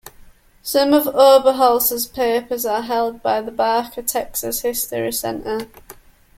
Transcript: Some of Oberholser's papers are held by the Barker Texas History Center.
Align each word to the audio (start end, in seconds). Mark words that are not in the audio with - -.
Some 0.63 0.93
of 0.95 1.03
Oberholser's 1.03 2.07
papers 2.07 2.65
are 2.65 2.81
held 2.81 3.21
by 3.21 3.39
the 3.39 3.51
Barker 3.51 4.01
Texas 4.01 4.61
History 4.61 5.11
Center. 5.11 5.67